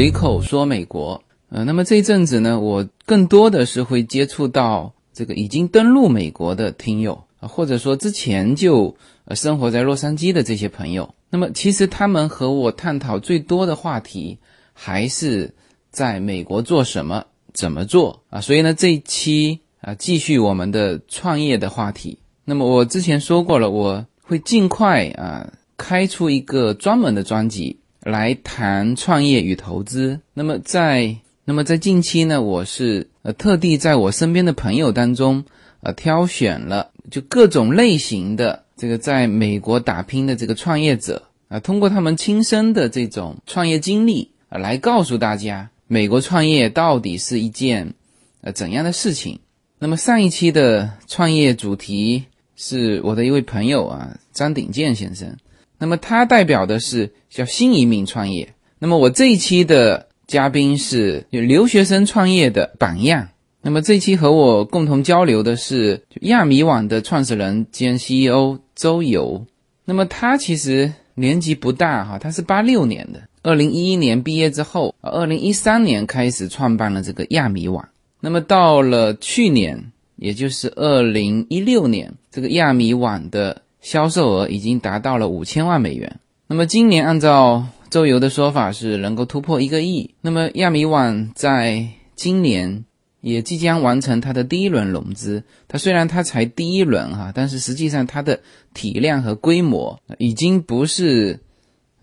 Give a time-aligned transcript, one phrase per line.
[0.00, 8.96] 随口说美国，呃，那么这一阵子呢，我更多的是会接触到这个已经登陆美国的听友啊，或者说之前就
[9.26, 11.14] 呃生活在洛杉矶的这些朋友。
[11.28, 14.38] 那么其实他们和我探讨最多的话题
[14.72, 15.54] 还是
[15.90, 18.40] 在美国做什么、怎么做啊。
[18.40, 22.20] 所以呢，这一期啊，继续我们的创业的话题。
[22.46, 27.76] 那么我之前说过了，我会尽快啊开出一个专门的专辑。
[28.02, 30.20] 来谈创业与投资。
[30.34, 35.44] 那么在那么在近期呢，我是呃特地在我身边的朋友当中，
[35.80, 47.94] 呃挑选了就各种类型的这个在美国打拼的这个创业者啊，通过他们亲身的这种创业经历啊，来告诉大家美国创业到底是一件
[48.40, 49.40] 呃怎样的事情。
[49.78, 52.24] 那么上一期的创业主题
[52.54, 55.36] 是我的一位朋友啊，张鼎健先生。
[55.80, 58.52] 那么他代表的是叫新移民创业。
[58.78, 63.28] 那么我这一期的嘉宾是有留学生创业的榜样。
[63.62, 69.46] 那么这一期和我共同交流的是亚米网的创始人兼 CEO 周游。
[69.86, 77.88] 那么他其实年纪不大哈，他是八六年的，二零一一年毕业之后，二零一三年开始创办了这个亚米网。
[78.20, 83.62] 那么到了去年，也就是二零一六年，这个亚米网的。
[83.80, 86.20] 销售额已经达到了五千万美元。
[86.46, 90.14] 那么今年按照周游的说法是能够突破一个亿。
[90.20, 91.86] 那么亚米网在
[92.16, 92.84] 今年
[93.20, 95.42] 也即将完成它的第一轮融资。
[95.68, 98.40] 它虽然它才第一轮哈，但是实际上它的
[98.74, 101.38] 体量和规模已经不是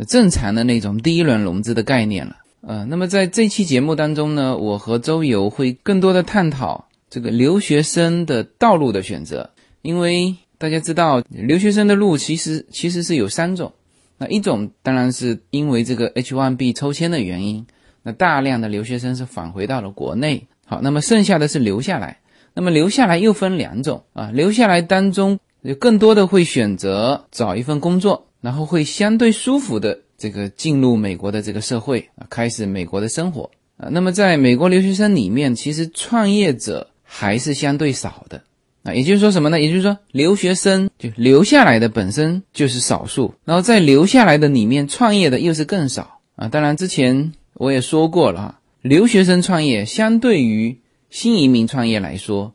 [0.07, 2.37] 正常的那种第一轮融资的概念了。
[2.61, 9.49] 呃，那么在这期节目当中呢，我和周游会更多的探讨这个留学生的道路的选择，
[9.81, 10.35] 因为。
[10.57, 13.71] 大家知道，留学生的路其实其实是有三种。
[14.17, 17.65] 那一种当然是因为这个 H1B 抽签的原因，
[18.01, 20.47] 那大量的留学生是返回到了国内。
[20.65, 22.17] 好，那么剩下的是留下来。
[22.53, 33.89] 那么留下来又分两种啊，留下来当中有更多的会选择找一份工作，然后会相对舒服的这个进入美国的这个社会啊，开始美国的生活啊。
[33.91, 38.41] 那么在美国留学生里面，其实创业者还是相对少的。
[38.87, 39.59] 啊，也就是说什么呢？
[39.59, 46.47] 也就是说，留学生就留下来的本身就是少数，然后在留下来的里面创业的又是更少啊。
[46.47, 50.77] 当然，之前我也说过了哈，留学生创业相对于
[51.09, 52.53] 新移民创业来说，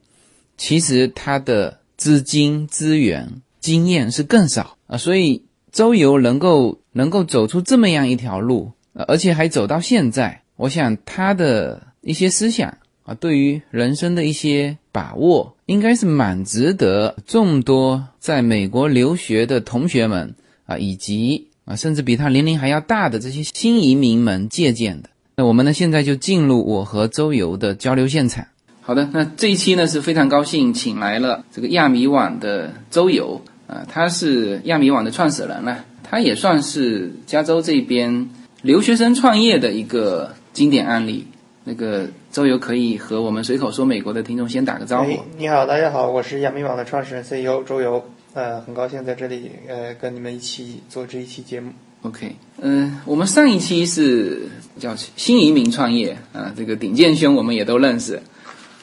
[0.56, 3.28] 其实他的资金、资源、
[3.60, 4.96] 经验是更少啊。
[4.96, 15.54] 所以周游能够能够走出这么样一条路，而且还走到现在，我想他的一些思想啊，对于人生的一些把握。
[15.72, 20.34] 应该是蛮值得众多在美国留学的同学们
[20.66, 25.08] 啊，以及啊，甚至比他年龄还要大的这些新移民们借鉴的。
[25.34, 28.44] 那我们呢，现在就进入我和周游的交流现场。
[28.82, 38.28] 好的，那这一期呢是非常高兴请来了这个亚米网的周游啊，他是亚米网的创始人了，他也算是加州这边
[38.60, 41.26] 留学生创业的一个经典案例。
[41.64, 45.16] 那个周游可以和我们随口说美国的听众先打个招呼。
[45.38, 51.70] 你好，大家好，我是亚米网的创始人 CEO 周游，呃，很高兴在这里呃跟你们一起做这一期节目。
[52.02, 54.48] OK，嗯，我们上一期是
[54.80, 58.20] 叫新移民创业啊，这个鼎健兄我们也都认识。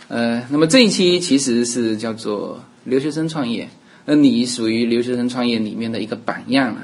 [0.08, 3.68] 呃，那么这一期其实是叫做留学生创业，
[4.06, 6.82] 那你属于留学生创业里面的一个榜样了。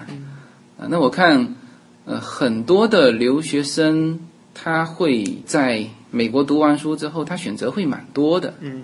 [0.78, 1.56] 啊，那我看
[2.04, 4.20] 呃很多的留学生。
[4.56, 8.54] 他会在美国读完书之后，他选择会蛮多的。
[8.62, 8.84] 嗯，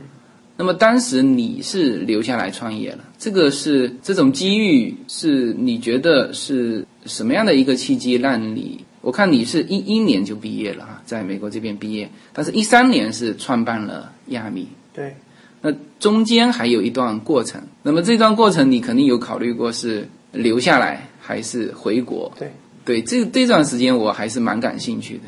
[0.57, 8.85] 那么当时你是留下来创业了，这个是这种机遇是你觉得是什么样的一个契机让你？
[8.99, 14.67] 我看你是一一年就毕业了哈，在美国这边毕业，但是一三年是创办了亚米。
[14.93, 15.15] 对，
[15.61, 17.59] 那中间还有一段过程。
[17.81, 22.31] 那么这段过程你肯定有考虑过是留下来还是回国？
[22.37, 22.51] 对，
[22.85, 25.23] 对，这这段时间我还是蛮感兴趣的。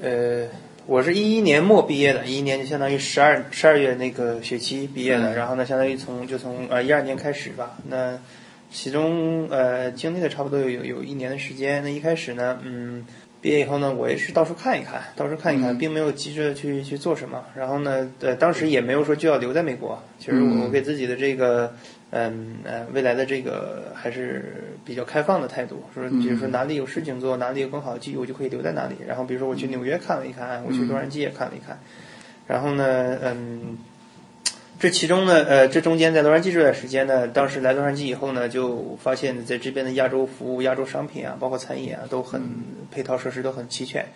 [0.00, 0.46] 呃，
[0.86, 7.76] 我是一一年末毕业的，一一年就相当于十二十二月那个学期毕业的，然后呢，相当于从就从呃一二年开始吧。
[7.88, 8.16] 那
[8.70, 11.82] 其中呃经历了差不多有有有一年的时间。
[11.82, 13.04] 那一开始呢，嗯，
[13.40, 17.44] 毕业以后呢，我也是到处看一看，到处看一看，并没有急着去去做什么。
[17.56, 20.02] 然后呢，呃，当时也没有说就要留在美国。
[20.18, 21.72] 其实我我给自己的这个。
[22.10, 28.94] 嗯呃，未来的这个还是比较开放的态度，说比如说哪里有事情做，哪里有更好的机遇，我就可以留在哪里。
[29.06, 31.78] 然后比如说我去纽约看了一看，我去洛杉矶也看了一看。
[32.46, 33.76] 然后呢，嗯，
[34.78, 42.40] 这其中呢，呃，这中间在洛杉矶这段时间呢，当时来洛杉矶以后呢，就发现在这边的亚洲服务、亚洲商品啊，包括餐饮啊，都很
[42.90, 44.06] 配套设施都很齐全。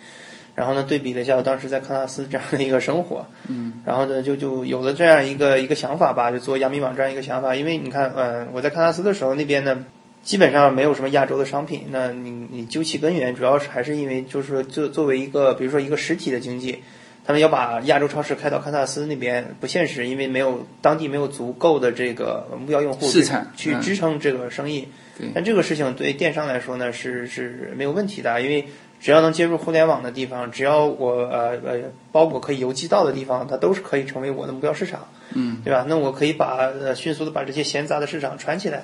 [0.55, 7.55] 然后呢，对比了一下我当时在喀纳斯这样的一个生活，嗯，然后呢，就就有了这样一个一个想法吧，就做亚米网站一个想法。
[7.55, 9.83] 因为你看，嗯，我在喀纳斯的时候，那边呢，
[10.21, 11.87] 基本上没有什么亚洲的商品。
[11.89, 16.83] 那你你究其根源，主要是还是因为就是说，作作为一个比如说一个实体的经济，
[17.25, 24.87] 他们要把亚洲超市开到堪萨斯那边不现实，因为没有当地没有足够的这个目标用户市场去支撑这个生意。
[25.33, 28.67] 但这个事情对电商来说呢，是是没有问题的，因为。
[29.03, 31.77] 只要能接入互联网的地方，只要我呃呃
[32.13, 35.85] 包裹可以邮寄到的地方，它都是可以成为我的目标市场，嗯，对吧？
[35.89, 38.83] 那我可以把呃迅速的把这些闲杂的市场串起来，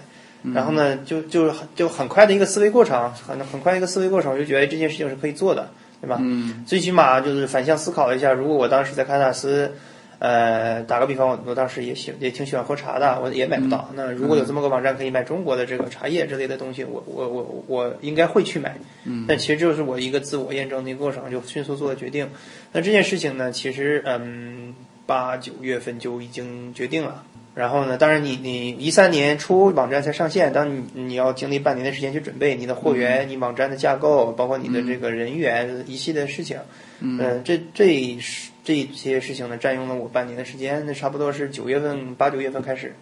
[0.54, 5.72] 然后呢，就就就很快的一个思维过程，很很快一个思维过程，我就觉得这件事情是可以做的，
[6.02, 6.18] 对吧？
[6.22, 9.72] 嗯，最起码就是反向思考一下，如果我当时在喀纳斯。
[10.22, 13.90] 呃，打个比方，我我当时也喜也挺喜欢喝茶的，我也买不到。
[13.96, 18.76] 那如果有这么个网站可以买中国的这个茶叶之类的东西，我我我我应该会去买。
[19.06, 19.24] 嗯。
[19.30, 22.28] 但其实就是我一个自我验证的一个过程，就迅速做了决定。
[22.74, 24.76] 那这件事情呢，其实嗯，
[25.06, 27.24] 八九月份就已经决定了。
[27.60, 36.58] 然后呢，当然你你一三年初网站才上线，当你你要经历半年的时间去准备你的货源、你网站的架构，包括你的这个人员一系列事情。
[37.02, 37.44] 嗯。
[37.44, 38.52] 这这是。
[38.62, 40.86] 这些事情呢，占用了我半年的时间。
[40.86, 42.94] 那差不多是九月份、八九月份开始，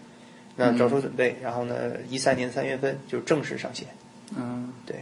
[0.56, 3.86] 那着手准备，然后呢，一三年三月份就正式上线。
[4.38, 4.96] 嗯，对。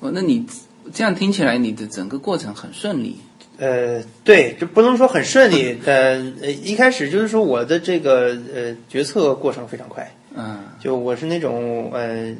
[0.00, 0.46] 哦，那你
[0.94, 3.18] 这样听起来，你的整个过程很顺利。
[3.58, 5.76] 呃，对，就不能说很顺利。
[5.84, 6.18] 呃，
[6.62, 10.14] 一开始就是说我的这个呃决策过程非常快。
[10.34, 10.60] 嗯。
[10.80, 12.34] 就我是那种呃，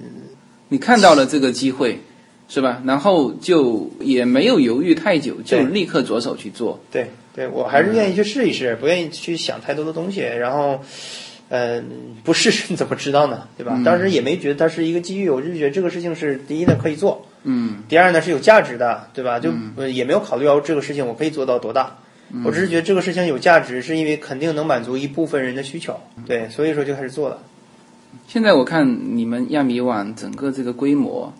[0.68, 2.00] 你看到了这个机会。
[2.50, 2.82] 是吧？
[2.86, 6.80] 然后就也没有犹豫太久，就立刻着手去做。
[6.90, 10.20] 对，对我还是愿意去试一试，不愿意去想太多的东西。
[10.22, 10.80] 然后，
[11.50, 11.84] 嗯，
[12.24, 13.46] 不试试你 怎么知道呢？
[13.58, 13.78] 对吧？
[13.84, 19.38] 当时也没觉得它是一个机遇，我就觉得这个事情是第一呢可以做，嗯，第二呢是有价值的，对吧？
[19.38, 19.52] 就
[19.86, 21.96] 也没有考虑到这个事情我可以做到多大，
[22.44, 27.38] 我只是觉得这个事情有价值，是因为肯定能满足一部分人的需求，对，所以说就开始做了。
[28.26, 31.32] 现在我看你们亚米网整个这个规模。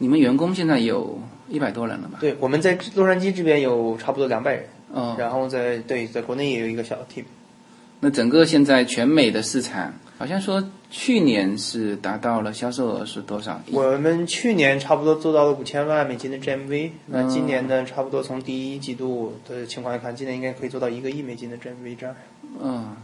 [0.00, 2.18] 你们员工现在有一百多人了吧？
[2.20, 4.64] 对，我们在洛杉矶这边有差不多两百人，
[4.94, 7.24] 嗯，然后在对，在国内也有一个小 team。
[8.00, 13.60] 那整个现在全美的市场，好像说去年是达到了销售额是多少？
[13.72, 22.14] 我们去年差不多做到了五千万美金的 GMV，那今年呢，差不多从第一季度的情况来看，今年应该可以做到一个亿美金的 GMV 这样。
[22.62, 22.96] 嗯，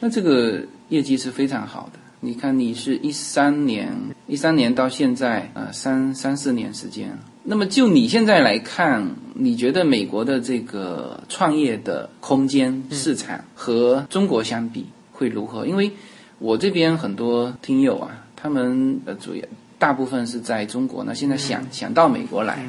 [0.00, 1.98] 那这个业绩是非常好的。
[2.22, 3.96] 你看，你是一三年，
[4.26, 7.18] 一三年到现在，呃，三三四年时间。
[7.44, 15.66] 那么就你现在来看，你觉得美国的这个创业的空间市场和中国相比会如何？
[15.66, 15.90] 因为
[16.38, 19.42] 我这边很多听友啊，他们呃主要
[19.78, 22.68] 大部分是在中国，那现在想想到美国来，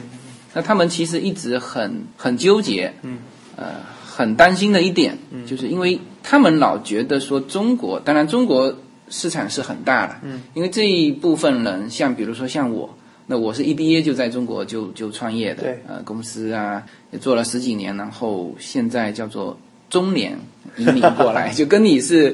[0.53, 3.18] 那他们其实一直很很纠结，嗯，
[3.57, 3.65] 呃，
[4.06, 8.74] 很担心的一点，就是因为他们老觉得说中国，当然中国。
[9.12, 12.89] 市场是很大的，嗯，因为这一部分人，像比如说像我，
[13.27, 20.38] 那我是一毕业就在中国就就创业的，对，呃，公司啊也做了十几年，然后现在叫做中年
[20.77, 22.34] 移民过来， 就跟你是，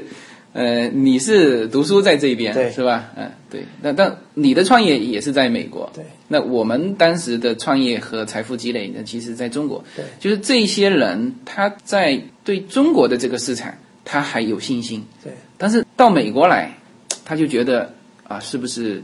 [0.53, 3.09] 呃，你是读书在这边，对，是吧？
[3.15, 13.73] 嗯，对，那但你的创业也是在美国，对，那我们当时的创业和财富积累呢，其实在中国，对，就是这些人他在对中国的这个市场。
[14.09, 16.73] 他还有信心，对，但是到美国来，
[17.25, 19.03] 他就觉得啊，是不是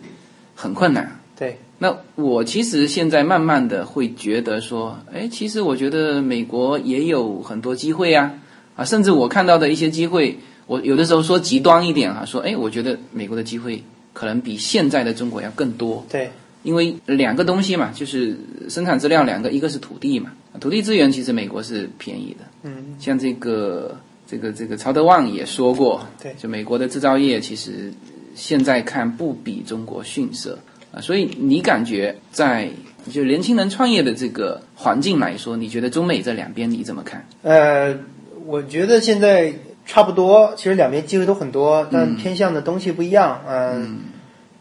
[0.55, 1.19] 很困难？
[1.37, 8.31] 对，那我其实现在慢慢的会觉得说，哎，其实我觉得美国也有很多机会啊，
[8.77, 13.83] 啊，甚至我看到的一些机会，我有的时候说极端一点哈，说，哎，我觉得美国的机会
[14.13, 16.05] 可能比现在的中国要更多。
[16.09, 16.31] 对，
[16.63, 18.37] 因为两个东西嘛，就是
[18.69, 20.31] 生产资料两个，一个是土地嘛，
[20.61, 23.97] 土地资源其实美国是便宜的，嗯，像这个。
[24.33, 27.93] 这个这个曹德旺也说过，对，就美国的制造业其实
[28.33, 30.57] 现在看不比中国逊色
[30.91, 32.67] 啊，所以你感觉在
[33.11, 37.23] 就年轻人创业的这个环境来说，你觉得中美这两边你怎么看？
[37.43, 37.95] 呃，
[38.47, 39.53] 我觉得现在
[39.85, 43.39] 差不多，其实两边机会都很多，但偏向的东西不一样。
[43.47, 43.99] 嗯，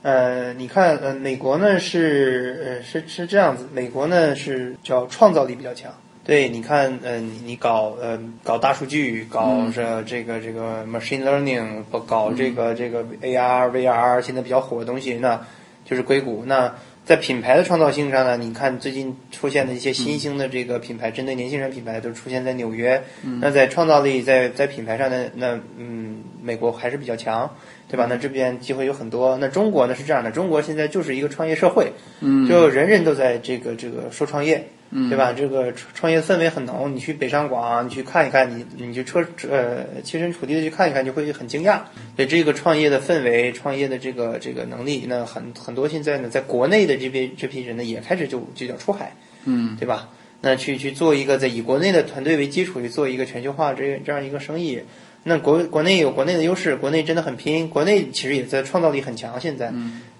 [0.02, 5.90] 呃，你看，呃，美国呢是呃是是这样子，美国呢是叫创造力比较强。
[6.24, 15.44] 对，你看，嗯，你你搞，呃，搞大数据，搞这这个这个 machine learning，不搞这个这个 AR、VR，现在比较火的东西，那
[15.84, 16.44] 就是硅谷。
[16.46, 16.72] 那
[17.04, 23.02] 在品牌的创造性上呢，你看最近出现的一些新兴的这个品牌，针对年轻人品牌，都出现在纽约。
[23.40, 27.52] 那在创造力，在在品牌上呢，那嗯，美国还是比较强，
[27.88, 28.06] 对吧？
[28.08, 29.36] 那这边机会有很多。
[29.38, 34.68] 那中国呢是这样的，中国现在就是一个创业社会，嗯，就人人都在这个这个说创业。
[34.94, 35.32] 嗯，对吧？
[35.32, 41.80] 这个创创业氛围很浓，你去北上广，你去看一看，你你去车呃切身处地的去看一看，就会很惊讶。
[42.14, 50.10] 对这个创业的氛围，创业的这个这个能力，那很很多现在呢，在国内的这批这批人呢，也开始就就叫出海，嗯，对吧？
[50.42, 54.82] 那去去做一个在以国内的团队为基础去做一个全球化这这样一个生意，
[55.24, 59.40] 那国国内有国内的优势，国内真的很拼，国内其实也在创造力很强。
[59.40, 59.72] 现在，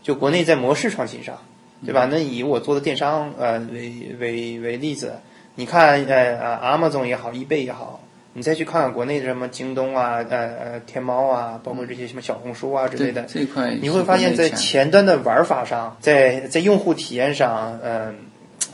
[0.02, 1.38] 就国内在模式创新上，
[1.84, 2.08] 对吧？
[2.10, 5.14] 那以我做的电商呃为为为例子，
[5.56, 8.00] 你看呃呃 Amazon 也好，eBay 也好，
[8.34, 18.16] 你再去看看国内的什么京东啊、呃呃天猫啊，包括这些什么小红书啊之类的，这一块你会发现在前端的玩法上，在在用户体验上，嗯、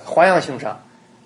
[0.05, 0.83] 花样性上，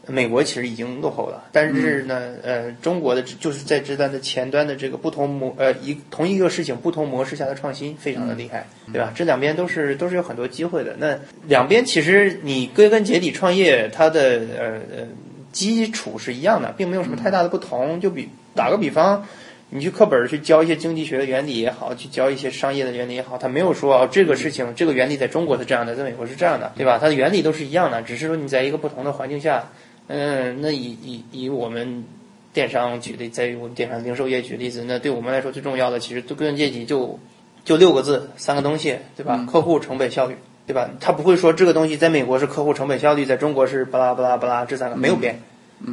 [0.06, 1.44] 美国其实已经落后了。
[1.52, 9.12] 但是呢，呃，中国的就是在这端的前端的这个不同模呃一同一个事情不同模式下的创新非常的厉害，对吧？
[9.14, 10.96] 这两边都是都是有很多机会的。
[10.98, 14.66] 那两边其实你归根结底创业，它的呃
[14.96, 15.06] 呃
[15.52, 18.00] 基础是一样的，并没有什么太大的不同。
[18.00, 19.26] 就比打个比方。
[19.74, 26.98] 你去课本儿去教一些经济学的原理也好，去教一些商业的原理也好，他没有说哦这个事情这个原理在中国是这样的，在美国是这样的，对吧？
[27.00, 29.70] 它的原理都是一样的，只是说你在一个不同的环境下，
[30.08, 32.04] 嗯，那以以以我们
[32.52, 37.18] 电商举例，在于我们电商零售业举例子，那对我们来说最重要的其实归根结底就
[37.64, 39.46] 就六个字，三个东西，对吧？
[39.50, 40.90] 客户、成本、效率，对吧？
[41.00, 45.40] 他不会说这个东西在美国是客户、成本、效率，在中国是巴拉巴拉巴拉，这三个没有变。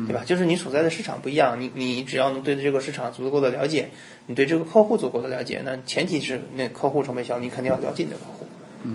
[0.06, 0.22] 对吧？
[0.24, 3.90] 就是你所在的市场不一样，你你只要能对这个市场足够的了解，
[4.28, 8.46] 你对这个客户足够的了解，那前提是那客户成本效，你肯定要了解你的客户，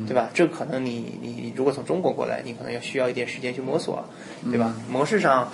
[0.06, 0.30] 对吧？
[0.34, 4.04] 这可能你你如果从中国过来，你可能要需要一点时间去摸索，
[4.50, 4.74] 对吧？
[4.90, 5.50] 模式上，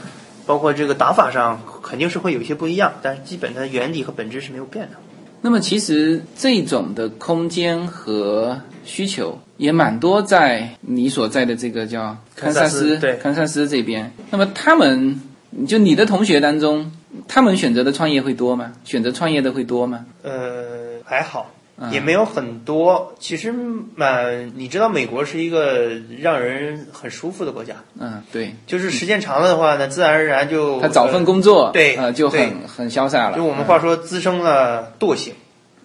[0.47, 4.97] 包括这个打法上，肯定是会有一些不一样，但是基本的原理和本质是没有变的。
[5.43, 14.13] 那么其实这种的空间和需求也蛮多，在你所在的这个叫堪萨斯对堪萨斯这边。
[14.31, 15.21] 那么他们
[15.67, 16.93] 就你的同学当中，
[17.27, 18.73] 他们选择的创业会多吗？
[18.85, 20.05] 选择创业的会多吗？
[20.23, 21.60] 呃，还好，嗯
[21.91, 23.15] 也没有很多。
[23.19, 23.55] 其实，
[23.97, 33.37] 呃，你知道美国是一个让人很舒服的国家，嗯，对，就是时间长了的话呢，自然而然就他找份工作，对呃，就对很很潇洒了。
[33.37, 35.35] 就我们话说滋生了惰性，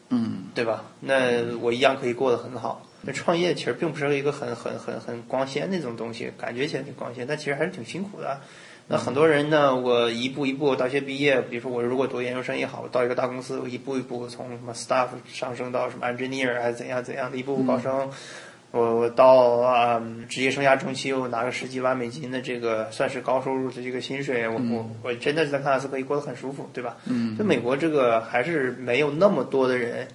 [0.10, 0.84] 嗯，对吧？
[1.00, 2.82] 那我一样可以过得很好。
[3.08, 8.42] 那创业其实并不是一个很很很很光鲜那种东西，感觉起来挺光鲜，但其实还是挺辛苦的。
[8.88, 18.12] 那很多人呢，我一步一步大学毕业，比如说我如果读研究生也好，我到一个大公司，我一步一步从什么 staff 上升到什么 engineer 还是怎样怎样的，一步步高升。
[18.72, 26.98] 我我到啊、职业生涯中期，我拿个十几万美金的这个算是高收入的这个薪水，我我我真的是在堪萨斯可以过得很舒服，对吧？
[27.06, 30.10] 嗯，就美国这个还是没有那么多的人，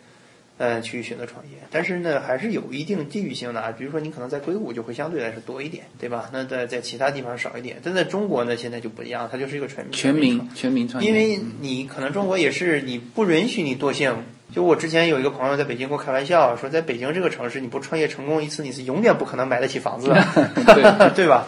[0.61, 3.73] 呃，去选择创业，但是呢，还是有一定地域性的啊。
[3.73, 6.29] 比如说，你可能在硅谷就会相对来说多一点，对吧？
[6.35, 7.79] 那在在其他地方少一点。
[7.83, 14.15] 但在中国呢，现在就不一样，它就是一个全民全民全民创业，因为你可能中国也是你不允许你惰性。
[14.53, 20.15] 就我之前有一个朋友在北京跟我开玩笑说，在北京这个城市，你不创业成功一次，你是永远不可能买得起房子的，
[20.75, 21.47] 对 对吧？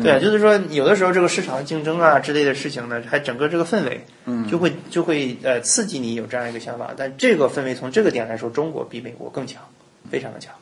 [0.00, 6.90] 对，就是说有的时候这个市场竞争啊之类的事情呢，还整个这个氛围，嗯就会就会呃刺激你有这样一个想法。
[6.96, 9.60] 但这个氛围从这个点来说，中国比美国更强，
[10.10, 10.54] 非常的强。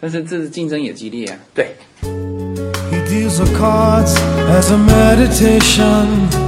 [0.00, 1.36] 但是这竞争也激烈啊。
[1.54, 4.14] 对，He deals the cards
[4.48, 6.47] as a meditation.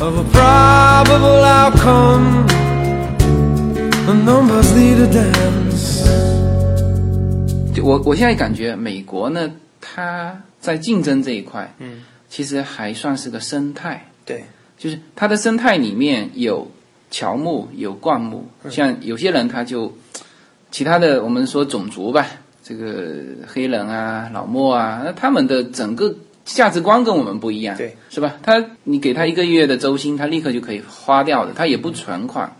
[0.00, 2.46] Of a probable outcome.
[4.06, 6.04] The numbers lead a dance.
[7.74, 14.44] 就我我现在感觉美国呢，它在竞争这一块，嗯，其实还算是个生态，对，
[14.78, 16.70] 就是它的生态里面有
[17.10, 19.92] 乔木，有灌木，像有些人他就
[20.70, 22.26] 其他的我们说种族吧，
[22.62, 23.14] 这个
[23.46, 28.36] 黑人啊、老莫啊，那他们的整个价值观跟我们不一样，对，是吧？
[28.42, 32.54] 他你给他一个月的周薪，他立刻就可以花掉的，他也不存款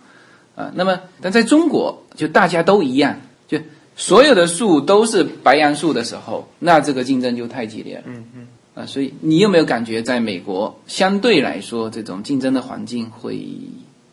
[0.57, 0.73] 啊。
[0.75, 3.59] 那么但在中国，就大家都一样，就
[3.97, 8.03] 所有的树都是白杨树的时候，那这个竞争就太激烈了。
[8.07, 8.47] 嗯嗯。
[8.75, 13.47] 啊，所以你有没有感觉在美国相对来说，这种竞争的环境会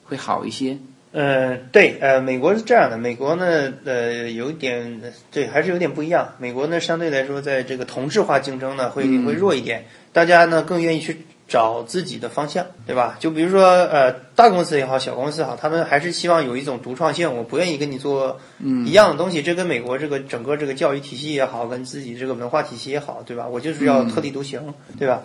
[0.03, 0.77] 会好一些？
[1.13, 6.35] 呃，对，呃，美国是这样的，美国呢，呃，有一点，对，还是有点不一样。
[6.37, 13.17] 美国呢，相对来说，在这个同质化竞争呢，会会弱一点，大家呢更愿意去找自己的方向，对吧？
[13.19, 18.39] 就比如说，呃，大公司也好，小公司也好，他们还是希望有一种独创性，我不愿意跟你做
[18.85, 19.41] 一样的东西。
[19.41, 23.49] 这跟美国这个整个这个教育体系也好，跟自己这个文化体系也好，对吧？
[23.49, 25.23] 我就是要特立独行，对吧？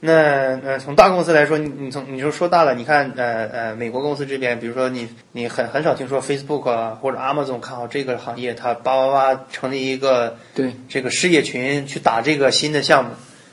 [0.00, 0.12] 那
[0.60, 13.10] 呃，从大公司来说，你你从你就说大了，你看呃呃，美国公司这边，比如说你你很很少听说 Facebook 啊或者 Amazon 看好这个行业，它叭叭叭成立一个对这个事业群去打这个新的项目，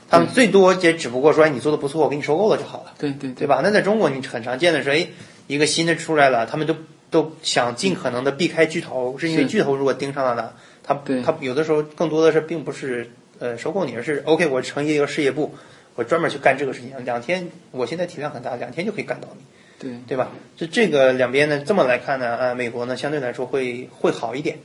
[0.08, 3.60] 他们最多也只不过说哎你做的不错，我给你收购了就好了，对对对吧？
[3.64, 5.08] 那在中国你很常见的是，哎
[5.48, 6.76] 一个新的出来了，他们都
[7.10, 10.50] 都想尽可能的避开巨头，是因为巨头如果盯上了呢，
[10.84, 13.10] 他对他有的时候更多的是并不是
[13.40, 15.52] 呃收购你，而是 OK 我成立一个事业部。
[15.96, 19.42] 我专门去干这个事情，两天，我现在体量很大，两天就可以干到你，
[19.78, 20.30] 对对吧？
[20.54, 24.58] 就这个两边呢，这么来看呢，啊，美国呢相对来说会会好一点，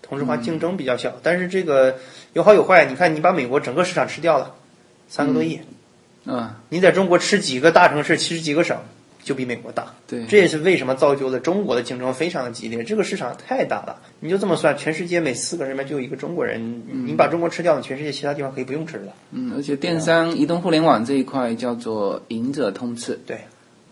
[0.00, 1.98] 同质化竞争比较小，但是这个
[2.32, 2.84] 有好有坏。
[2.86, 4.54] 你看，你把美国整个市场吃掉了，
[5.08, 5.60] 三个多亿，
[6.24, 8.78] 啊，你在中国吃几个大城市，吃几个省，
[9.26, 9.92] 就比美国大。
[10.06, 12.84] 对这也是为什么造就了中国的竞争非常的激烈。
[12.84, 19.12] 这个市场太大了，你就这么算，全世界每四个人里面就有一个中国人，你把中国吃掉，全世界其他地方可以不用吃了。
[19.32, 23.40] 嗯，而且电商、移动互联网这一块叫做赢者通吃，对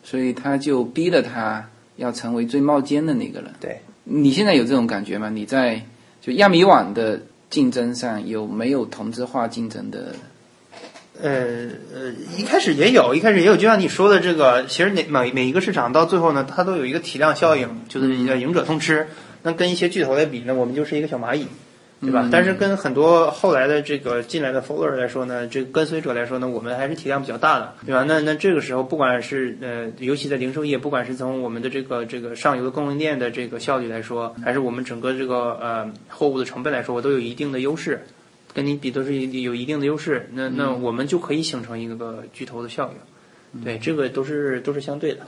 [0.05, 3.51] 所以他就逼着他要成为最冒尖的那个人。
[3.59, 3.81] 对。
[4.05, 5.31] 你现在有这种感觉吗？
[5.31, 5.83] 你在
[6.21, 10.15] 就亚米网的竞争上有没有同质化竞争的？
[11.23, 11.31] 呃
[11.95, 19.07] 呃，一开始也有，一开始也有，就像你说的这个，其实每每每一个市场到最后呢，它都有一个体量效应，就是叫赢者通吃。
[19.43, 21.47] 那跟一些巨头来比呢，我们就是一个小蚂蚁，
[22.01, 22.29] 对吧？
[22.33, 28.05] 但是跟很多后来的这个进来的 follower 来说呢，这个跟随者来说呢，我们还是体量比较大的，对吧？
[28.09, 38.05] 那那这个时候，不管是呃，尤其在零售业，不管是从我们的这个这个上游的供应链的这个效率来说，还是我们整个这个呃货物的成本来说，我都有一定的优势。
[38.55, 43.63] 跟你比都是有一定的优势，那那我们就可以形成一个巨头的效应。
[43.63, 45.27] 对，这个都是都是相对的。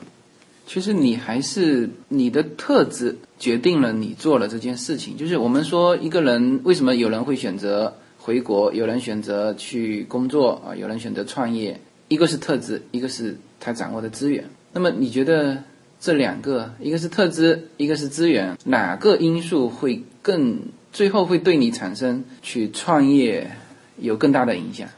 [0.66, 5.16] 其实你还是你的特质决定了你做了这件事情。
[5.16, 14.44] 就是我们说一个人为什么有人会选择回国，有人选择去工作啊，有人选择创业，一个是特质，一个是他掌握的资源。
[14.72, 15.62] 那么你觉得
[16.00, 20.58] 这两个，一个是特质，一个是资源，哪个因素会更
[20.96, 23.50] 最后会对你产生去创业
[23.98, 24.88] 有更大的影响？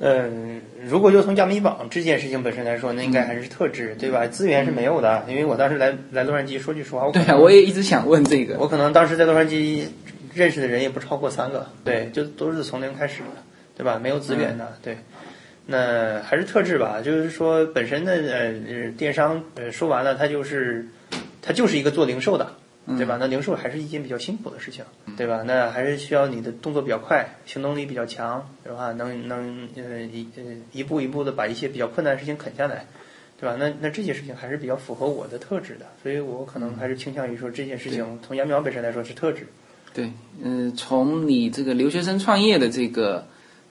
[0.00, 4.26] 嗯，如果就从加密网这件事情本身来说，那应该还是特质，对吧？
[4.26, 8.56] 资源是没有的，因为我当时来来洛杉矶，说句实话，对啊，我也一直想问这个。
[8.58, 9.84] 我可能当时在洛杉矶
[10.34, 13.42] 认识的人也不超过三个，对，就都是从零开始的，
[13.76, 14.00] 对吧？
[14.02, 14.98] 没有资源的，对。
[15.66, 20.88] 那还是特质吧，就是说本身的呃电商呃说完了，它就是
[21.40, 22.50] 它就是一个做零售的，
[22.86, 23.16] 对吧？
[23.18, 24.84] 那零售还是一件比较辛苦的事情，
[25.16, 25.42] 对吧？
[25.46, 28.92] 那还是需要你的动作比较快，行动力比较强，对吧？
[28.92, 30.42] 能能呃一呃
[30.72, 32.86] 一步一步的把一些比较困难的事情啃下来，
[33.40, 33.56] 对吧？
[33.58, 39.46] 那那这些事情还是比较符合我的特质的，所以我可能还是倾向于说这件事情从杨淼本身来说是特质。
[39.94, 43.26] 对，嗯、从你这个留学生创业的这个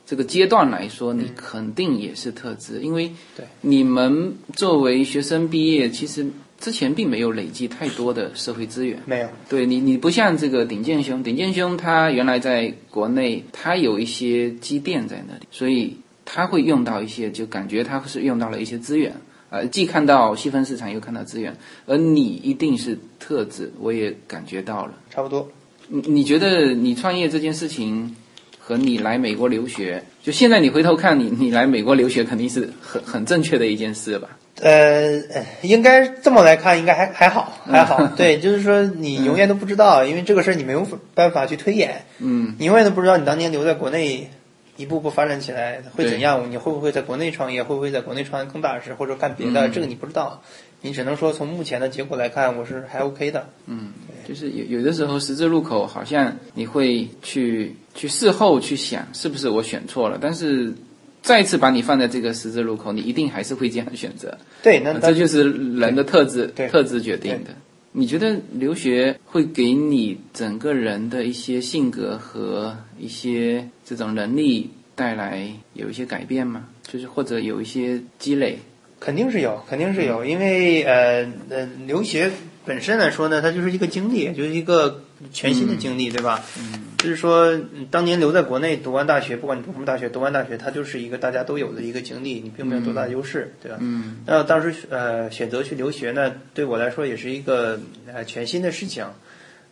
[0.05, 6.25] 这个阶段来说，你肯定也是特质，因为对你们作为学生毕业，其实
[6.63, 8.97] 之前并没有累积太多的社会资源。
[9.05, 19.13] 没有，对你，你不像这个鼎健兄，鼎健兄他原来在国内，他有一些积淀在那里，所以他会用到一些，就感觉他是用到了一些资源，
[19.49, 21.53] 呃，既看到细分市场，又看到资源，
[21.85, 24.93] 而你一定是特质，我也感觉到了。
[25.09, 25.45] 差不多。
[25.89, 28.15] 你你觉得你创业这件事情
[28.57, 34.29] 和你来美国留学，就现在你回头看你你来美国留学肯定是很很正确的一件事吧？
[34.63, 35.21] 呃，
[35.61, 38.07] 应该这么来看，应该还还好，还好。
[38.15, 42.05] 对，就是说你永远都不知道，因为这个事儿你没有办法去推演。
[42.19, 44.29] 嗯，你永远都不知道你当年留在国内，
[44.77, 50.41] 一步步发展起来会怎样，你会不会在国内创业，会不会在国内创业更大的事，或者干别的，这个你不知道。
[50.85, 53.47] 你只能说从目前的结果来看，我是还 OK 的。
[53.67, 53.91] 嗯
[54.25, 60.73] 就是有有的时候十字路口，好像你会去去事后去想是不是我选错了，但是
[61.23, 64.37] 再次把你放在这个十字路口，你一定还是会这样选择。
[64.61, 67.51] 对，那这就是人的特质，对特质决定的。
[67.93, 76.65] 你觉得留学会给你整个人的一些性格和一些这种能力带来有一些改变吗？
[76.85, 78.57] 就是或者有一些积累？
[78.99, 82.31] 肯定是有，肯定是有，因为呃呃，留学
[82.65, 86.43] 本身来说呢，它就是一个经历，就是一个全新的经历，对吧？
[86.59, 93.77] 嗯，就是说嗯当年留在国内读完大学，不管你读什么大学，读完大学它就是一个大家都有的一个经历，你并没有多大的优势，对吧？
[93.79, 97.79] 嗯，那当时呃选择去留学呢，对我来说也是一个
[98.13, 99.05] 呃全新的事情。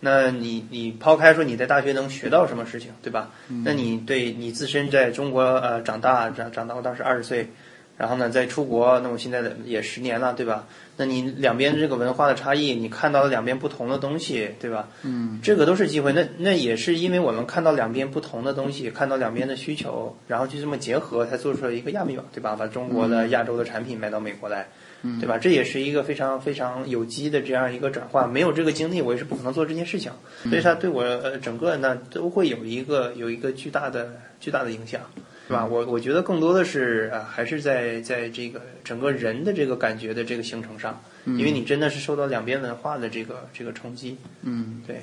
[0.03, 3.29] 那你你抛开说你在大学能学到什么事情，对吧？
[3.63, 7.49] 那你对你自身在中国呃长大长长到我当时二十岁，
[7.99, 10.65] 然后呢再出国，那我现在的也十年了，对吧？
[11.01, 14.87] 那你两边这个文化的差异，你看到了两边不同的东西，对吧？
[15.01, 16.13] 嗯，这个都是机会。
[16.13, 22.55] 那那也是因为我们看到两边不同的东西，看到两边的需求，然后就这么结合，才做出了一个亚米网，对吧？
[22.55, 24.67] 把中国的亚洲的产品卖到美国来。
[25.19, 25.39] 对吧？
[25.39, 28.27] 这也是一个非常非常有机的这样一个转化。
[28.27, 30.11] 没有这个经历，我也是不可能做这件事情。
[30.43, 35.01] 所以它对我呃整个呢都会有一个有一个巨大的巨大的影响，
[35.51, 35.65] 是吧？
[35.65, 44.15] 我我觉得更多的是啊、还是在在这个整个人的这个感觉的这个形成上，因为你真的是受到两边文化的这个这个冲击。
[44.43, 45.01] 嗯，对，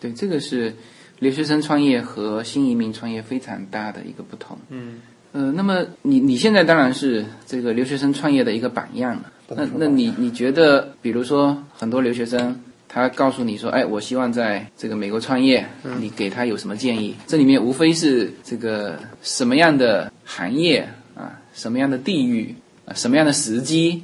[0.00, 0.72] 对，这个是
[1.18, 4.56] 留学生创业和新移民创业非常大的一个不同。
[4.68, 5.00] 嗯，
[5.32, 9.32] 呃，那么你你现在当然是这个留学生创业的一个榜样了。
[9.48, 12.60] 那那你你觉得，比如说很多留学生，
[12.92, 15.64] 他告诉你说，哎，我希望在这个美国创业，
[16.00, 17.14] 你给他有什么建议？
[17.28, 22.52] 这里面无非是这个什么样的行业啊，什么样的地域
[22.86, 24.02] 啊，什么样的时机？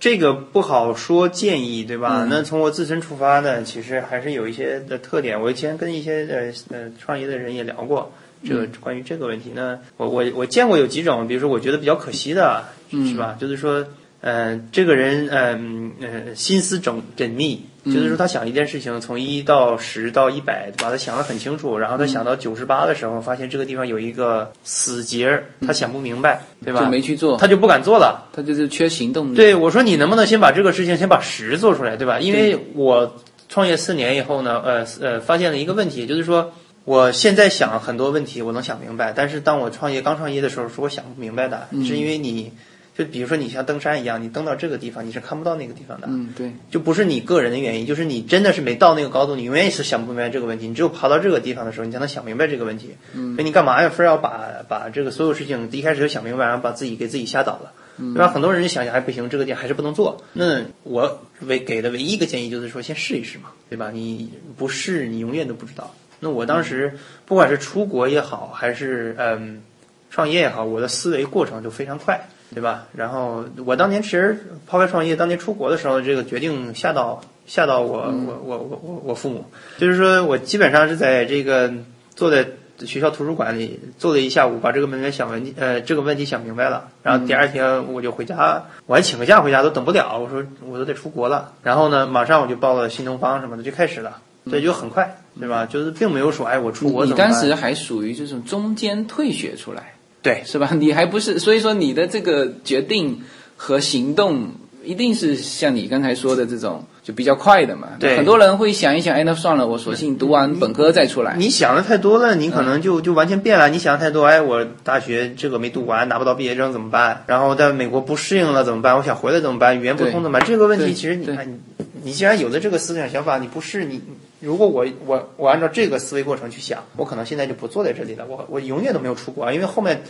[0.00, 2.22] 这个不好说建议，对吧？
[2.22, 5.38] 嗯那从我自身出发呢，其实还是有一些的特点。
[5.38, 8.10] 我以前跟一些呃呃创业的人也聊过
[8.42, 9.80] 这个关于这个问题呢。
[9.98, 13.36] 我我我见过有几种，比如说我觉得比较可惜的，是吧？
[13.40, 13.84] 就是说，
[14.20, 20.90] 呃，这个人嗯呃心思缜缜密，就是说他想一件事情从一到十到一百，对吧？
[20.90, 26.80] 他想得很清楚，然后他想到九十八的时候，发现这个地方有一个死结儿，他想不明白，对吧？
[26.80, 28.28] 就没去做，他就不敢做了。
[28.32, 29.36] 他就是缺行动力。
[29.36, 32.20] 对，我说你能不能先把这个事情先把十做出来，对吧？
[32.20, 33.16] 因为我
[33.48, 36.52] 创业四年以后呢，呃呃，发现了一个问题，就是说
[36.84, 42.52] 我现在想很多问题我能想明白，但是当我创业刚创业的时候，是我想不明白的，是因为你。
[42.98, 50.66] 就比如说你像登山一样，你登到这个地方，你是看不到那个地方的，嗯，对，就不是你个人的原因，就是你真的是没到那个高度，你永远是想不明白这个问题。
[50.66, 52.96] 你只有爬到这个地方的时候，你才能想明白这个问题。
[53.14, 58.26] 嗯，所以你干嘛要非要把把这个所有事情一开始就想明白，然后把自己给自己吓倒了，对吧？
[58.26, 60.24] 很多人就想想，哎，不行，这个点还是不能做。
[60.32, 63.92] 那我唯给的唯一一个建议就是说，先试一试嘛，对吧？
[63.92, 65.94] 你不试，你永远都不知道。
[66.18, 69.62] 那我当时不管是出国也好，还是嗯
[70.10, 72.28] 创业也好，我的思维过程就非常快。
[72.54, 72.86] 对吧？
[72.94, 79.44] 然后我当年其实抛开创业，当年出国的时候，这个决定吓到吓到我、我我我我我父母，
[79.76, 81.72] 就是说我基本上是在这个
[82.14, 82.46] 坐在
[82.86, 94.18] 学校图书馆里坐了一下午，把这个问题想问题呃这个问题想明白了，然后第二天我就回家，我还请个假回家都等不了，我说我都得出国了，然后呢马上我就报了新东方什么的就开始了，
[94.50, 95.66] 对，就很快，对吧？
[95.66, 99.92] 就是并没有说哎我出国你怎么办当时还属于这种中间退学出来。
[100.22, 100.70] 对是吧？
[100.78, 103.22] 你还不是，所以说你的这个决定
[103.56, 104.48] 和行动
[104.84, 107.88] 一定是像你刚才说的这种就比较快的嘛。
[108.00, 111.36] 对很多人会想一想，哎，那算了，我索性读完本科再出来。
[111.36, 113.68] 你想的太多了，你可能就就完全变了。
[113.68, 117.24] 你想的太多，哎，我大学这个没读完，拿不到毕业证怎么办？
[117.26, 118.96] 然后在美国不适应了怎么办？
[118.96, 119.78] 我想回来怎么办？
[119.80, 120.46] 语言不通怎么办？
[120.46, 121.58] 这个问题其实你看，你
[122.04, 124.00] 你既然有了这个思想想法，你不是你。
[124.40, 130.02] 如果我我我按照这个思维过程去想，我可能现在就不坐在这里了，我我永远都没有出国，因为后面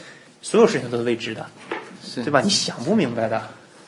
[0.42, 1.46] 所有事情都是未知的，
[2.04, 2.40] 是对吧？
[2.42, 3.42] 你想不明白的，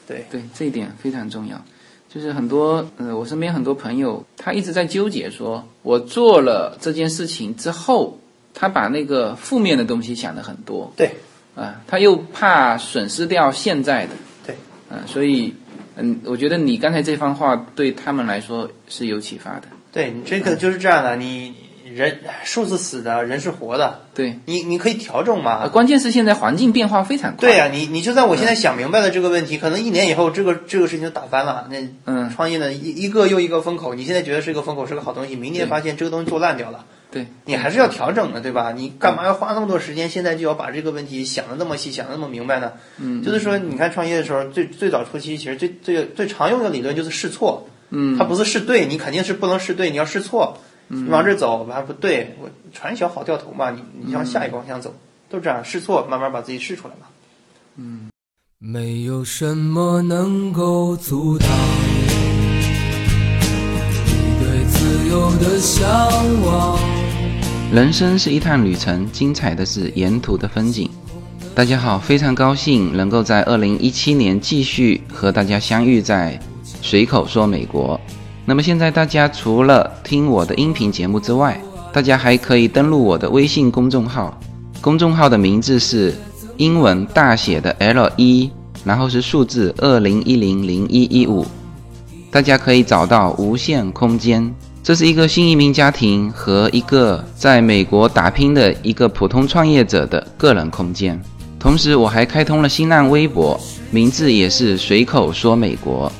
[0.07, 1.61] 对对，这一点非常重要。
[2.09, 8.18] 就是很多呃，我身边很多朋友，他一直在纠结说，我做了这件事情之后，
[8.53, 11.12] 他把那个负面的东西想的很多对
[11.55, 14.12] 啊、他又怕损失掉现在的，
[14.46, 14.57] 对，
[14.88, 15.55] 嗯、所以
[15.96, 19.64] 嗯，我觉得你刚才这番话对他们来说是有启发的。
[19.92, 21.55] 对，你这个就是这样的，你
[21.94, 25.61] 人树是死的，人是活的，对，你你可以调整嘛。
[25.62, 27.40] 呃，，关键是现在环境变化非常快。
[27.40, 31.66] 对呀、你你就算我现在想明白了这个问题，可能一年以后这个这个事情就打翻了。
[31.70, 32.31] 那嗯。
[32.31, 38.70] 创业呢，一一个又一个风口，你现在觉得是个风口，是个好东西，明年发现这个东西做烂掉了，对，你还是要调整的，对吧？
[38.70, 42.72] 你干嘛要花那么多时间，现在就要把这个问题想的那么细，想的那么明白呢？
[42.98, 50.57] 嗯，就是说，你看创业的时候，最最早初期，其实最最最常用的理论就是试错，嗯，它不是试对，你肯定是不能试对，你要试错。
[50.92, 54.92] 你往这走还不对，我船小好掉头嘛，你你向下一个方向走，
[55.29, 57.07] 都这样试错，慢慢把自己试出来嘛。
[57.76, 58.09] 嗯
[58.59, 61.48] 没有什么能够阻挡
[64.05, 65.88] 你对自由的向
[66.44, 66.79] 往。
[67.72, 70.90] 人生是一趟旅程，精彩的是沿途的风景。
[71.55, 76.38] 大家好，非常高兴能够在二零一七年继续和大家相遇在
[76.81, 78.01] 随口说美国。
[78.45, 81.61] 那么现在大家除了听我的音频节目之外，
[81.93, 84.38] 大家还可以登录我的微信公众号，
[84.81, 86.14] 公众号的名字是
[86.57, 88.51] 英文大写的 L 一，
[88.85, 91.47] 然后是数字二零一零零一一五，
[92.31, 94.53] 大家可以找到无限空间。
[94.83, 101.21] 这是一个新移民家庭和一个在美国打拼的一个普通创业者的个人空间。
[101.59, 106.11] 同时，我还开通了新浪微博，名字也是随口说美国。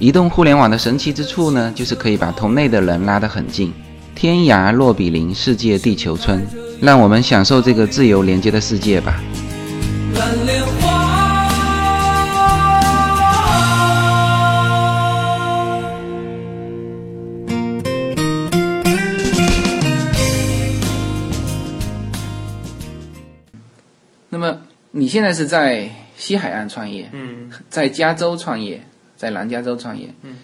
[0.00, 3.70] 移动互联网的神奇之处呢，就是可以把同类的人拉得很近，
[4.14, 6.42] 天涯若比邻，世界地球村。
[6.80, 9.20] 让我们享受这个自由连接的世界吧。
[10.14, 11.50] 蓝莲花。
[24.30, 24.56] 那么
[24.92, 25.86] 你现在是在
[26.16, 28.80] 西海岸创业，嗯在加州创业，
[29.20, 30.08] 在南加州创业。
[30.22, 30.36] 嗯。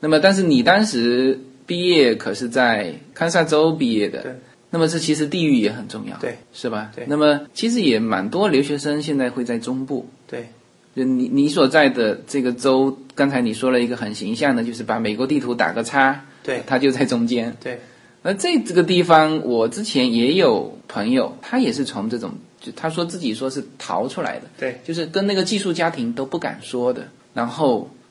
[0.00, 4.22] 那么，但是你当时毕业可是在堪萨州毕业的。
[4.22, 4.32] 对。
[4.70, 6.16] 那么这其实地域也很重要。
[6.16, 6.36] 对。
[6.52, 6.90] 是吧？
[6.96, 10.08] 对那么其实也蛮多留学生现在会在中部。
[10.26, 10.48] 对，
[10.96, 17.56] 就你你所在的这个州，刚才你说了一个很形象的，就是把美国地图打个叉，对它就在中间。
[17.62, 17.78] 对，
[18.22, 28.03] 那这这个地方，我之前也有朋友，他也是从这种，就他说自己说是逃出来的，对，就是跟那个寄宿家庭都不敢说的，然后嗯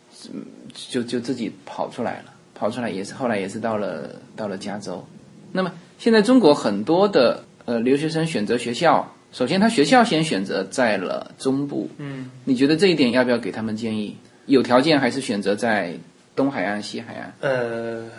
[0.73, 5.05] 就就自己跑出来了，跑出来也是后来也是到了到了加州。
[5.51, 14.17] 那么现在中国很多的呃留学生选择学校，首先他学校先选择在了中部，嗯，你觉得这一点要不要给他们建议？
[14.45, 15.93] 有条件还是选择在
[16.35, 17.33] 东海岸、西海岸？
[17.39, 18.09] 呃，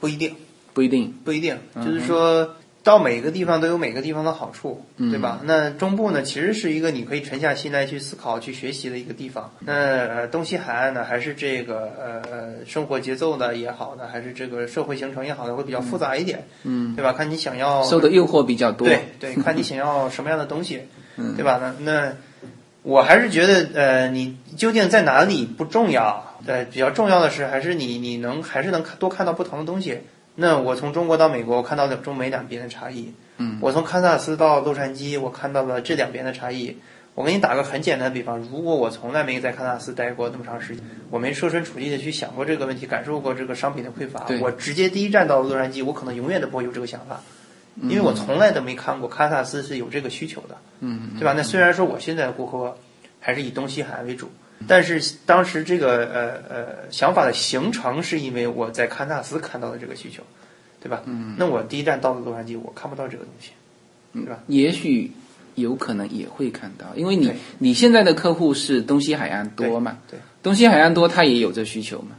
[0.00, 0.34] 不一定，
[0.72, 1.12] 不一定。
[1.24, 5.40] 不一定，嗯就是说到每个地方都有每个地方的好处，嗯对吧？
[5.44, 9.50] 那中部呢，其实是一个你可以沉下心来去思考、去学习的一个地方。
[9.60, 17.14] 那呃，东西海岸呢，还是这个呃呃生活节奏的也好呢，还是这个社会形成也好呢，会比较复杂一点，嗯，对吧？
[17.14, 18.86] 看你想要受的诱惑比较多。
[18.86, 20.82] 对对， 看你想要什么样的东西，
[21.16, 21.58] 嗯对吧？
[21.58, 22.12] 那那
[22.82, 30.00] 我还是觉得，呃，你究竟在哪里不重要，呃，比较重要的是，还是你你能还是能看多看到不同的东西。
[30.36, 33.12] 那我从中国到美国，我看到了中美两边的差异。
[33.38, 36.76] 嗯，我从堪萨斯到洛杉矶，我看到了这两边的差异。
[37.14, 47.20] 我给你打个很简单的比方，如果我从来没在堪萨斯待过那么长时间，我没设身处地的去想过这个问题，感受过这个商品的匮乏，我直接第一站到洛杉矶，我可能永远都不会有这个想法。
[47.76, 51.34] 嗯因为我从来都没看过堪萨斯是有这个需求的，嗯，对吧？
[51.36, 52.76] 那虽然说我现在的顾客
[53.18, 54.30] 还是以东西海岸为主，
[54.66, 60.22] 但是当时这个呃呃想法的形成是因为我在堪萨斯看到的这个需求，
[60.82, 61.02] 对吧？
[61.06, 63.50] 嗯，那我第一站到了洛杉矶，我看不到这个东西，
[64.12, 64.38] 对吧？
[64.46, 65.12] 也许
[65.54, 70.22] 有可能也会看到，因为你你现在的客户是东西海岸多嘛，对对。
[70.42, 72.16] 东西海岸多，他也有这需求嘛，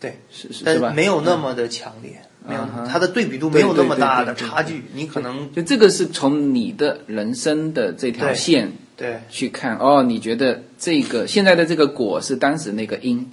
[0.00, 0.88] 对，是是是吧？
[0.88, 13.30] 但没有那么的强烈，没有它的对比度没有那么大的差距，你可能就这个是从你的人生的这条线对去看哦，你觉得这个现在的这个果是当时那个因，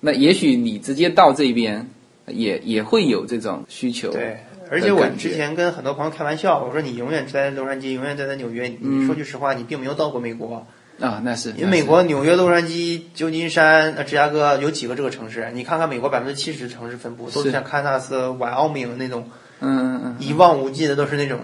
[0.00, 1.90] 那也许你直接到这边
[2.28, 4.38] 也也会有这种需求，对。
[4.70, 8.68] 而且我之前跟很多朋友开玩笑，我说你永远在洛杉矶，永远待在纽约。
[8.68, 10.66] 你嗯你说句实话，你并没有到过美国。
[11.00, 15.50] 啊，那是因为美国纽约、洛杉矶、旧金山、呃芝加哥有几个这个城市？
[15.54, 21.38] 你看看美国百分之七十城市分布都是是像堪萨斯、瓦奥明那种嗯嗯嗯，一望无际的，都是那种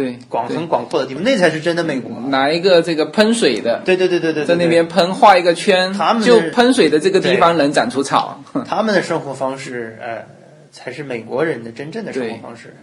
[0.00, 2.10] 对，广很广阔的地方，那才是真的美国。
[2.28, 8.42] 拿一个这个喷水的，对对对对对，在那边喷画一个圈，他们就喷水的这个地方能长出草。
[8.54, 10.24] 对他们的生活方式，呃，
[10.72, 12.74] 才是美国人的真正的生活方式。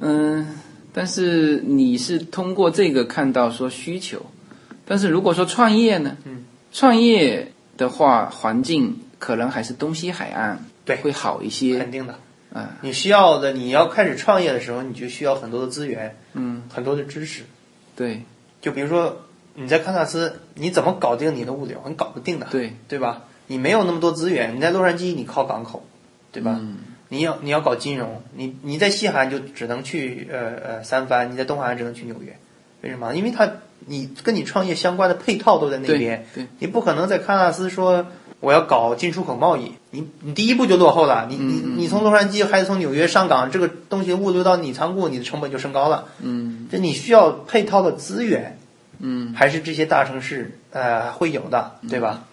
[0.00, 0.58] 嗯，
[0.92, 4.20] 但是你是通过这个看到说需求，
[4.84, 6.14] 但是如果说创业呢？
[6.24, 12.18] 嗯，创业的话，环境可能还是东西海岸对会好一些肯定的，
[12.56, 12.76] 啊。
[12.80, 17.44] 你需要的，你要开始创业的时候，你就需要很多的资源，嗯，很多的知识。
[17.94, 18.22] 对
[18.60, 19.22] 就比如说
[19.54, 21.80] 你在堪萨斯，你怎么搞定你的物流？
[21.86, 23.24] 你搞不定的，对，对吧？
[23.46, 25.84] 你没有那么多资源，你在洛杉矶你靠港口，
[26.32, 26.56] 对吧？
[26.60, 32.36] 嗯你要你要搞金融，你你在西海岸就只能去呃呃三藩，你在东海岸只能去纽约，
[32.80, 33.14] 为什么？
[33.14, 33.48] 因为它
[33.86, 38.08] 你跟你创业相关的配套都在那边，对对你不可能在堪萨斯说
[38.40, 46.68] 我要搞进出口贸易，你你第一步就落后了，你你嗯你从洛杉矶还是从纽约上港，这个东西物流到你仓库，你的成本就升高了，嗯。
[46.70, 48.58] 这你需要配套的资源，
[48.98, 49.32] 嗯。
[49.34, 52.24] 还是这些大城市呃会有的，对吧？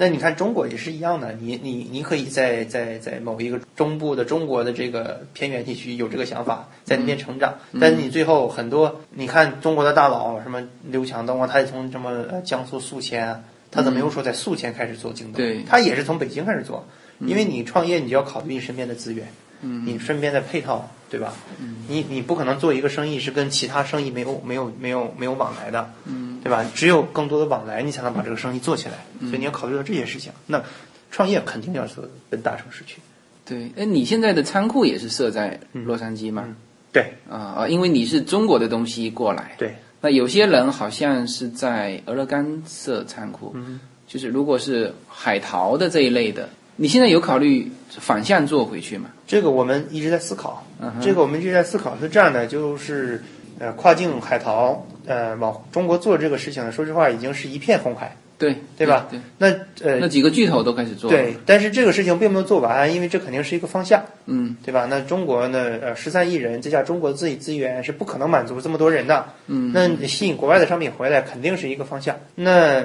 [0.00, 15.34] 那你看中国也是一样的，你你你可以在在在某一个中部的中国的这个偏远地区有这个想法，在那边成长，但是你最后很多，你看中国的大佬什么刘强东啊，他也从什么呃江苏宿迁啊，他怎么又说在宿迁开始做京东？
[15.34, 16.86] 对他也是从北京开始做，
[17.20, 19.30] 因为你创业你就要考虑你身边的资源，
[19.62, 21.34] 嗯，你身边的配套，对吧？
[21.60, 26.64] 嗯，你你不可能做一个生意是跟其他生意没有没有没有没有往来的，嗯，对吧？
[26.74, 28.94] 只有更多的往来，你才能把这个生意做起来。
[29.20, 30.32] 所以你要考虑到这些事情。
[30.46, 30.62] 那
[31.10, 31.96] 创业肯定要是
[32.30, 33.00] 奔大城市去。
[33.44, 36.56] 对，哎，你现在的仓库也是设在洛杉矶吗？
[36.92, 39.54] 对，啊啊，因为你是中国的东西过来。
[39.58, 39.76] 对。
[40.00, 49.10] 那有些人好像是在俄勒冈设仓库，嗯，就是如果是海淘的这一类的，你现在有考虑反向做回去吗？
[49.26, 50.64] 这个我们一直在思考，
[51.00, 53.20] 这个我们一直在思考是这样的，就是
[53.58, 59.08] 呃，跨境海淘，呃，往中国做这个事情呢，说实话已经是一片红海，对对吧？
[59.10, 59.48] 对，那
[59.84, 64.86] 呃，那几个巨头都开始做，对，但是这个事情并没有做完，因为这肯定是一个方向，嗯，对吧？
[64.88, 72.16] 那中国呢，呃，十三亿人，这下中国自己资源是不可能满足这么多人的，嗯，那吸引国外的商品回来，肯定是一个方向。
[72.36, 72.84] 那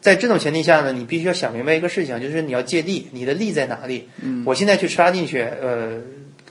[0.00, 4.08] 在这种前提下呢，你必须要想明白一个事情，就是你要借力，你的力在哪里？
[4.20, 6.00] 嗯，我现在去插进去，呃，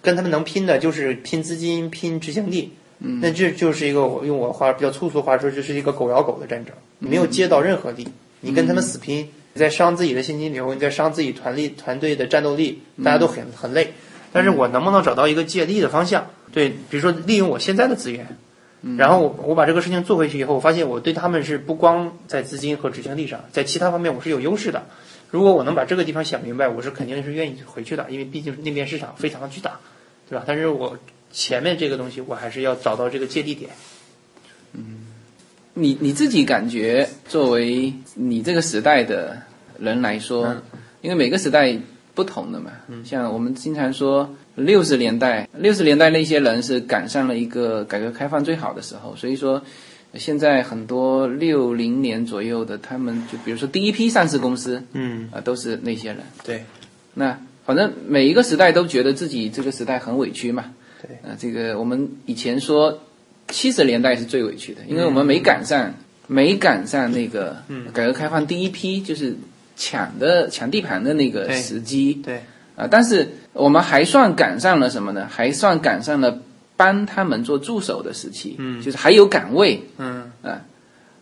[0.02, 2.72] 跟他们能拼的就是拼资金、拼执行力。
[3.02, 8.06] 嗯，那这就是一个我用我话比较粗俗话说，就是一个狗咬狗的战争，没有接到任何力，
[8.42, 13.94] 你跟他们死拼，你在伤自己的现金流，你在伤自己团力团队的战斗力，大家都很很累。
[14.32, 16.28] 但是我能不能找到一个借力的方向？
[16.52, 18.38] 对，比如说利用我现在的资源。
[18.98, 24.86] 然后我我把这个事情做回去以后，我发现我对他们是不光在资金和执行力上，在其他方面我是有优势的。
[25.32, 29.80] 如果我能把这个地方想明白，我是肯定是愿意回去的，因为毕竟那边市场非常的巨大，
[30.30, 30.46] 对吧？
[30.48, 30.98] 但是我
[31.30, 33.70] 前面这个东西，我还是要找到这个借力点。
[35.80, 39.42] 你你自己感觉，作为你这个时代的
[39.80, 40.56] 人来说，
[41.02, 41.78] 因为每个时代
[42.14, 42.72] 不同的嘛，
[43.06, 49.62] 像我们经常说六十年代，六十年代那些人是赶上了一个改革开放最好的时候，所以说
[50.16, 56.18] 现在很多六零年左右的，他们就比如说第一批上市公司，嗯，啊、都是那些人。
[56.44, 56.66] 对，
[57.14, 60.66] 那反正每一个时代都觉得自己这个时代很委屈嘛。
[61.02, 63.00] 对，呃，这个我们以前说
[63.50, 65.94] 七十年代是最委屈的，因为我们没赶上，
[66.28, 67.58] 没赶上那个
[67.94, 69.36] 改革开放第一批就是
[69.76, 72.14] 抢的抢地盘的那个时机。
[72.24, 72.44] 对，
[72.76, 75.28] 啊、但是我们还算赶上了什么呢？
[75.30, 76.40] 还算赶上了
[76.78, 79.84] 帮他们做助手的时期，嗯就是还有岗位。
[79.98, 80.62] 嗯啊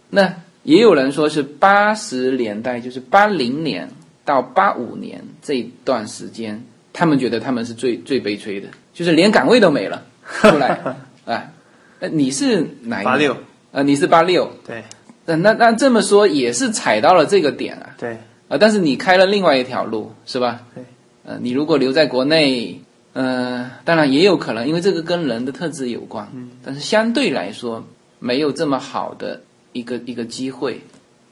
[0.09, 3.89] 那也有人说是八十年代，就是八零年
[4.25, 6.61] 到八五年这一段时间，
[6.91, 10.05] 他们觉得他们是最最悲催的，就是连岗位都没了
[10.41, 10.79] 出来
[11.25, 11.51] 啊。
[11.99, 13.35] 那你是哪一八六，
[13.71, 13.83] 呃？
[13.83, 14.83] 你是八六，对
[15.25, 18.57] 那那那这么说也是踩到了这个点啊对啊！
[18.57, 20.61] 但是你开了另外一条路是吧？
[20.73, 20.83] 对。
[21.25, 22.79] 呃，你如果留在国内，
[23.13, 26.29] 呃，当然也有可能，因为这个跟人的特质有关。
[26.33, 26.51] 嗯。
[26.63, 27.85] 但是相对来说，
[28.19, 29.41] 没有这么好的
[29.73, 30.79] 一个一个机会。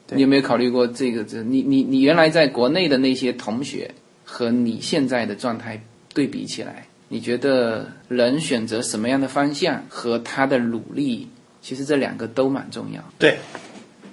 [0.09, 1.23] 你有没有考虑过这个？
[1.23, 3.89] 这你你你原来在国内的那些同学
[4.23, 5.81] 和你现在的状态
[6.13, 11.29] 对比起来，你觉得人选择什么样的方向和他的努力，
[11.61, 13.37] 其实这两个都蛮重要，对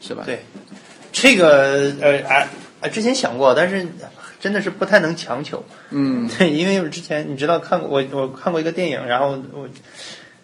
[0.01, 0.23] 是吧？
[0.25, 0.39] 对，
[1.11, 2.47] 这个呃啊
[2.81, 3.85] 啊，之前想过，但是
[4.39, 5.65] 真的是不太能强求。
[5.91, 9.69] 嗯对，因为我之前你知道看过我我看过一个电影，然后我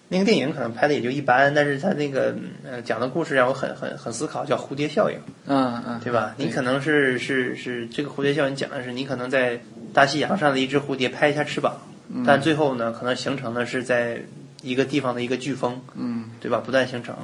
[0.09, 2.35] 那个电影可能拍的也就一般，但是他那个
[2.68, 5.16] 呃讲的故事让我很很很思考，叫蝴蝶效应，
[5.47, 6.35] 嗯嗯，对吧？
[6.37, 9.61] 你可能是是是这个蝴蝶效应讲的是你可能在
[9.94, 11.81] 大西洋上的一只蝴蝶拍一下翅膀，
[12.27, 14.23] 但最后呢，可能形成的是在
[14.62, 16.25] 一个地方的一个飓风，嗯。
[16.40, 16.62] 对吧？
[16.64, 17.16] 不断形成，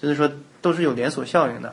[0.00, 0.30] 就是说
[0.62, 1.72] 都是有连锁效应的。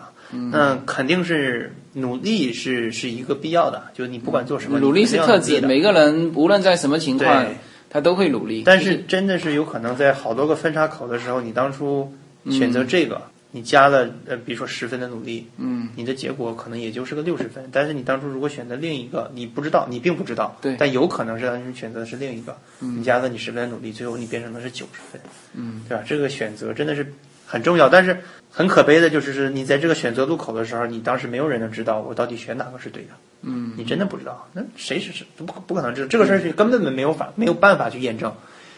[0.52, 7.46] 那肯定是努力是是一个必要的，就是你不管做什么，努力是特质，每个人无论在什么情况，
[7.90, 8.64] 他都会努力。
[8.66, 12.12] 但是真的是有可能在好多个分叉口的时候，你当初
[12.50, 13.22] 选择这个，
[13.56, 17.64] 你加了呃，比如说十分的努力，嗯，你的结果可能也就是个六十分。
[17.72, 25.22] 但是你当初如果选择另一个，你不知道，你并不知道，对但有可能是当时选择的是另一个，你加了你十分的努力，最后你变成的是九十分，
[25.54, 26.04] 嗯，对吧？
[26.04, 27.14] 这个选择真的是
[27.46, 28.18] 很重要，但是
[28.50, 33.10] 很可悲的就是是你在这个选择路口的时候，你当时没有人能知道我到底选哪个是对的。
[33.44, 38.34] 嗯，你真的不知道，那谁是是不不可能知道这个事儿是根本没有法没有办法去验证。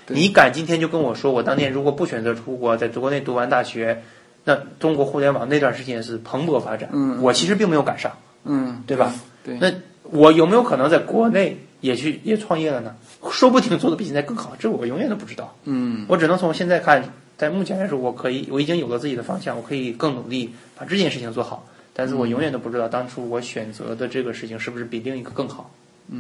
[0.08, 4.04] 你敢今天就跟我说，我当年如果不选择出国，在国内读完大学，
[4.46, 8.12] 那中国互联网那段时间是蓬勃发展，嗯我其实并没有赶上，
[8.44, 9.14] 嗯，对吧？
[9.44, 9.74] 对，那
[10.04, 12.96] 我有没有可能在国内也去也创业了呢？
[13.32, 15.54] 说不定做的比现在更好，这我永远都不知道。
[15.64, 17.04] 嗯我只能从现在看，
[17.38, 21.68] 在目前来说，我可以，我已经有了自己的方向，我可以更努力把这件事情做好。
[21.98, 25.72] 但是我永远都不知道当初我选择的这个事情是不是比另一个更好，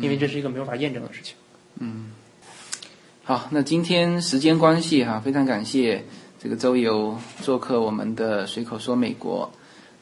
[0.02, 1.36] 因为这是一个没有法验证的事情。
[1.80, 2.12] 嗯
[3.24, 6.06] 好，那今天时间关系哈，非常感谢
[6.46, 9.52] 这个周游做客我们的随口说美国。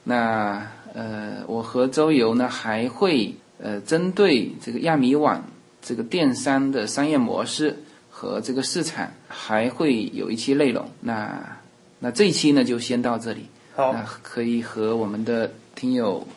[0.04, 0.62] 那
[0.94, 5.42] 呃，我和周游呢还会呃针对这个亚米网
[5.82, 10.86] 这个电商的商业模式和这个市场，还会有一期内容。
[11.00, 11.42] 那
[12.00, 13.46] 那这一期呢，就先到这里。
[13.74, 16.28] 好，那可以和我们的听友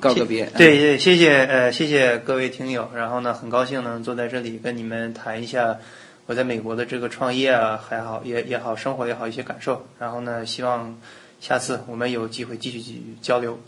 [0.00, 0.44] 告个别。
[0.56, 2.90] 对对，谢谢呃，谢谢各位听友。
[2.92, 5.78] 然后呢，很高兴能坐在这里跟你们谈一下
[6.26, 9.84] 我在美国的这个创业啊，还好也也好，生活也好一些感受。
[9.98, 10.96] 然后呢，希望
[11.40, 13.58] 下次我们有机会继续继续交流。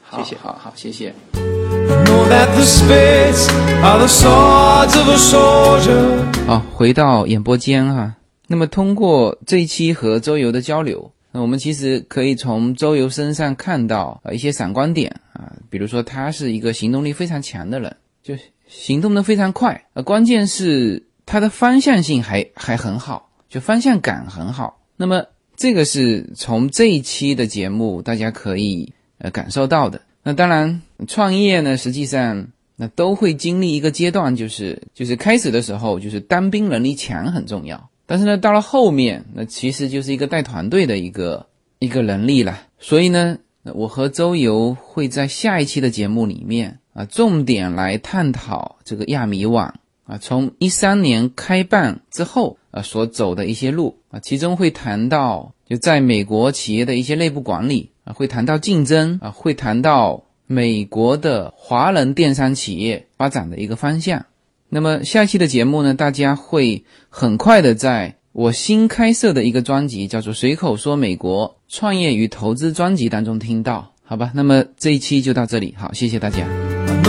[0.00, 1.12] 好，谢谢好好，谢谢。
[1.32, 3.50] Know that the spades
[3.82, 6.46] are the swords of a soldier.
[6.46, 8.14] 好，回到演播间哈。
[8.46, 18.36] 那么通过这一期和周游的交流，那我们其实可以从周游身上看到呃一些闪光点啊，比如说他是一个行动力非常强的人，就
[18.68, 24.80] 行动的非常快，呃，关键是它的方向性还还很好，就方向感很好。
[24.96, 25.24] 那么
[25.56, 30.00] 这个是从这一期的节目大家可以呃感受到的。
[30.22, 37.90] 那当然，创业呢，实际上那都会经历一个阶段，就是就是开始的时候，就是单兵能力强很重要。
[38.06, 41.46] 但是呢，到了后面，那其实就是一个带团队的一个
[41.78, 42.58] 一个能力了。
[42.78, 43.38] 所以呢，
[43.74, 64.26] 我和周游会在下一期的节目里面啊，重点来探讨这个亚米网啊，从一三年开办之后啊所走的一些路啊，其中会谈到就在美国企业的一些内部管理啊，会谈到竞争啊，会谈到美国的华人电商企业发展的一个方向。
[64.68, 74.32] 那么下期的节目呢，大家会很快的在我新开设的一个专辑，叫做《随口说美国创业与投资》专辑当中听到，好吧？
[74.34, 76.44] 那么这一期就到这里，好，谢谢大家。